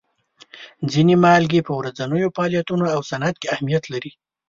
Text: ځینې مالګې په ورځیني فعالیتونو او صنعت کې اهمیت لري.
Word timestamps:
ځینې 0.91 1.13
مالګې 1.23 1.65
په 1.67 1.73
ورځیني 1.79 2.21
فعالیتونو 2.35 2.85
او 2.95 2.99
صنعت 3.09 3.35
کې 3.41 3.51
اهمیت 3.53 3.83
لري. 3.93 4.11